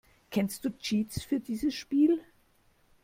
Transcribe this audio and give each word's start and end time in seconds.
Kennst 0.31 0.65
du 0.65 0.69
Cheats 0.79 1.21
für 1.21 1.39
dieses 1.39 1.75
Spiel? 1.75 2.19